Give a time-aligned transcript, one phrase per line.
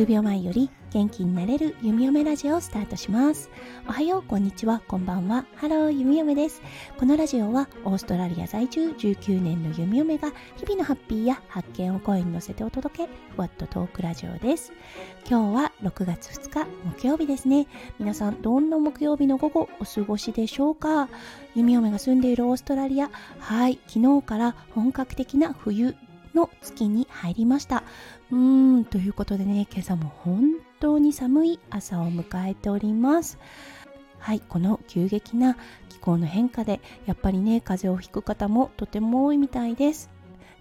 [0.00, 3.50] 数秒前より元気になれる弓嫁ラジオをスタートします。
[3.86, 4.80] おはようこんにちは。
[4.88, 5.44] こんばんは。
[5.56, 6.62] ハロー弓嫁です。
[6.96, 14.72] このラジオはオーストラリア在住19年の弓嫁が日々のハッピーや発見を声に乗せてお届けふわっとトークラジオです。
[15.28, 16.66] 今日は6月2日
[16.98, 17.66] 木曜日ですね。
[17.98, 21.10] 皆さんどんな木曜日の午後お過ごしでしょうか？
[21.54, 23.10] 弓嫁が住んでいるオーストラリア。
[23.38, 25.94] はい昨日から本格的な冬
[26.34, 27.82] の月に入りました。
[28.30, 33.38] うーんということでね今朝も本当に寒い朝を迎えております。
[34.18, 35.56] はいこの急激な
[35.88, 40.10] 気候の変化でやっぱりね風邪をひく方もとても多いみたいです。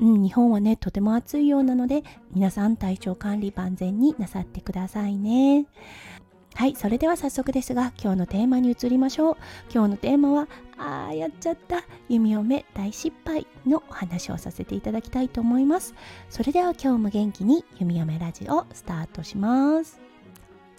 [0.00, 5.66] うん、日本はねとても暑いようなので皆さん体調管理万全になさってくださいね。
[6.54, 9.36] はいそれでは早速ですが今日のテーマに移りましょう。
[9.72, 11.84] 今日のテーマはあーやっちゃった。
[12.08, 13.46] 弓嫁大失敗。
[13.66, 15.94] のお話をさせていただきたいと思います。
[16.28, 20.00] それでは今日も元気に弓嫁ラジオスタートします。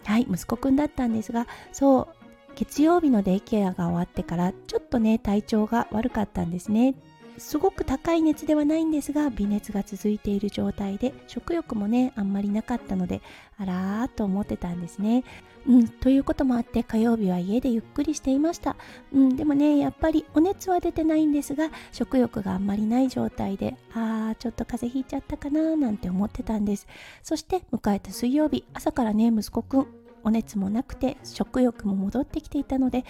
[0.04, 2.08] はい息子くんだったんですがそう
[2.54, 6.94] 月曜日のデイケアが終わってからちょっとね体調が悪かったんですね。
[7.38, 13.20] すごく高い熱ではないんですが微熱が続いている状態で食欲もねあんまりなかったので
[13.58, 15.24] あらーと思ってたんですね。
[15.66, 18.76] うん、ということもあって火曜日は家でゆっくりしていました、
[19.12, 26.86] うん、でもねやっぱりお熱は出てないんですが食欲があんまりない状態であーちょっと風邪ひいちゃったかななんて思ってたんです。
[27.22, 29.86] そして迎えた水曜日朝からね息子くん
[30.22, 33.04] お熱もなくて食欲も戻ってきていたので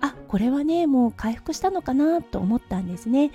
[0.00, 3.30] あこれはねもう回復したのかなと思ったんですね。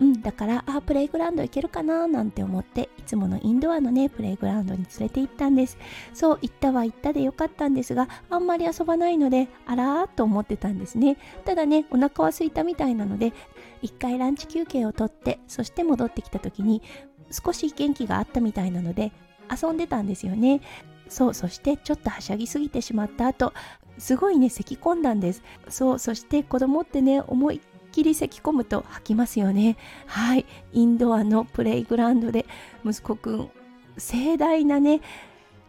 [0.00, 5.78] うん、だからあプレイグラウンド行けるかななんて思っていつものインドアのねプレイグラウンドに連れて行ったんです。
[6.12, 11.16] そう行ったは行ったでよかったんですがあんまり遊ばないのであらーと思ってたんですね。
[11.44, 13.32] ただねお腹は空いたみたいなので
[13.80, 16.82] 一回ランチ休憩をとってそして戻ってきた時に
[17.30, 19.12] 少し元気があったみたいなので
[19.50, 20.60] 遊んでたんですよね。
[21.08, 23.52] そうそしてちょっとはしゃぎすぎてしまった後
[23.98, 25.42] すごいね咳き込んだんです。
[25.68, 27.60] そうそして子供ってね思いっ
[27.92, 29.76] きり咳き込むと吐きますよね。
[30.06, 30.46] はい。
[30.72, 32.46] インドアのプレイグラウンドで
[32.84, 33.50] 息子くん
[33.96, 35.00] 盛大なね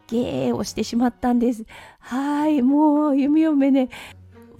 [0.07, 1.65] 芸をしてしまったんです。
[1.99, 2.61] はい。
[2.61, 3.89] もう弓嫁ね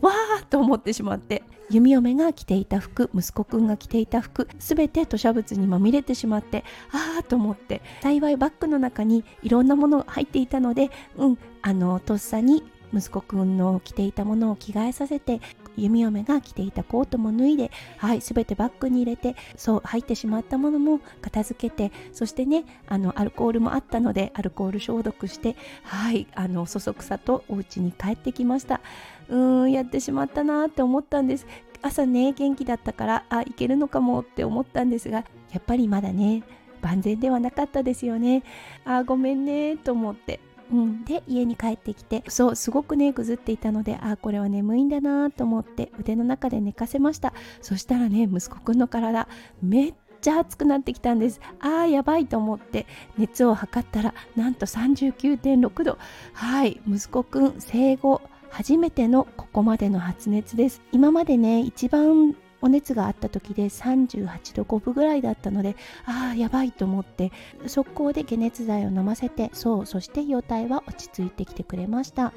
[0.02, 12.64] わーと思ってしまって弓嫁が着ていた服息子くんが着ていた服すべて吐砂物にまみれてしまってああと思って幸いバッグの中にいろんなものが入っていたのでうんあのとっさに
[12.94, 15.42] 息子くんの着ていたものを着替えさせて
[15.78, 28.82] 弓嫁が着ていたコートも脱いではい全てバッグに入れてそう入ってしまったものも片付けてそしてねあのアルコールもあったのでアルコール消毒してはいあのそそくさとお家に帰ってきました。
[29.30, 31.48] うーんやってしまったなって思ったんです。
[31.82, 36.44] 朝ね元気だったからあいけるのかもって思ったんですがやっぱりまだね
[36.82, 38.44] 万全ではなかったですよね。
[38.86, 40.40] あごめんねと思って。
[40.74, 47.34] うん、で家に帰ってきてそうすごくねぐずっていたのであこれは眠いんだなと思って腕の中で寝かせました。
[47.62, 49.28] そしたらね息子くんの体
[49.62, 51.40] めっちゃ熱くなってきたんです。
[51.60, 56.00] あーやばいと思って熱を測ったらなんと39.6度
[56.34, 60.82] はい息子くん生後初めてのここまでの発熱です。
[60.92, 65.76] 今までね一番お熱があった時で38度5分ぐらいだったので
[66.06, 67.32] ああやばいと思って
[67.68, 72.34] 速攻で解熱剤を飲ませてそうそして容体は落ち着いてきてくれました。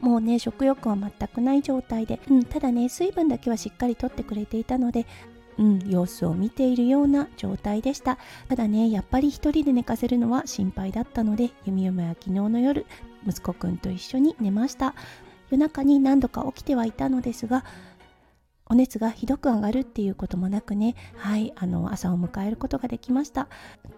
[0.00, 5.04] もうね食欲は全くない状態で、うん、ただね水分だけはしっかりとってくれていたので
[5.58, 8.18] うん、様子を見ているような状態でした。
[8.48, 12.86] ただねやっぱり一人で寝かせるのは心配だったので弓嫁は昨日の夜
[13.26, 14.94] 息子くんと一緒に寝ました。
[15.50, 17.64] 夜中に何度か起きてはいたのですが
[18.68, 23.48] お熱がひどく上がるっていうこともなくねはいあの朝を迎えることができました。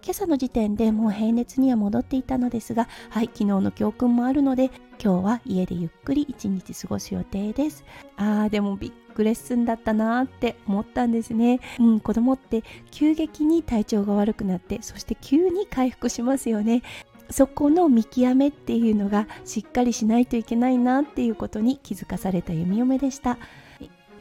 [0.03, 4.71] 今朝の時点でもう平熱には戻っていたのですがはい昨日の教訓もあるので
[5.03, 7.85] 今日は家でゆっくり一日過ごす予定です。
[8.17, 11.61] あーでもビッグレッスンだったなーって思ったんですね。
[11.81, 16.83] うん子供って急激に体調が悪くなってそして急に回復しますよね。
[17.31, 23.39] そこの見極めっていうのがしっかりしないといけないなっていうことに気づかされた弓嫁でした。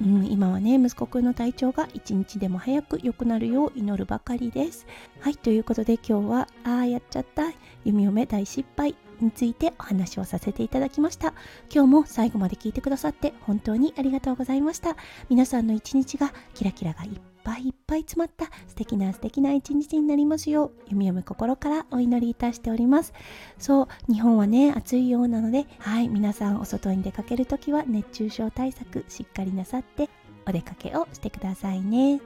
[0.01, 4.85] うん、今はね息子くんの体調が一日でも早く良くなるよう祈るばかりです。
[5.19, 7.51] はいということで今日はああやっちゃった
[7.83, 11.33] 弓嫁大失敗についてお話をさせていただきました。
[11.73, 14.95] 今日も最後まで聞いてくださって本当にありがとうございました。
[15.29, 17.36] 皆さんの一日がキラキラがいっぱい。
[17.57, 23.13] いっぱい詰まった素敵な素敵な一日になりますよう弓嫁心からお祈りいたしております
[23.57, 30.09] そう日本はね暑いようなのではい皆さんお外に出かけるときは熱中症対策しっかりなさって
[30.47, 32.19] お出かけをしてくださいね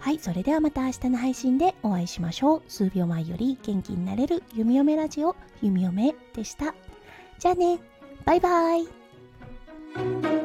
[0.00, 2.62] はい、それではまた明日の配信でお会いしましょう。
[2.68, 6.74] 数秒前より元気になれる弓嫁ラジオ、弓嫁でした。
[7.38, 7.78] じゃあね、
[8.24, 10.39] バイバイ。